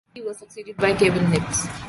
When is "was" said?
0.21-0.39